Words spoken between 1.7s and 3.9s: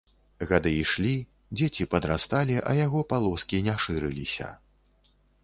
падрасталі, а яго палоскі не